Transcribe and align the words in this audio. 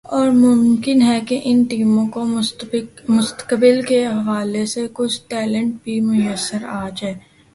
اور 0.05 0.29
ممکن 0.29 1.01
ہے 1.01 1.19
کہ 1.27 1.39
ان 1.43 1.63
ٹیموں 1.63 2.05
کو 2.07 2.23
مستقبل 2.25 3.81
کے 3.81 4.05
حوالے 4.05 4.65
سے 4.65 4.85
کچھ 4.93 5.19
ٹیلنٹ 5.29 5.75
بھی 5.83 5.99
میسر 6.01 6.65
آجائے 6.67 7.13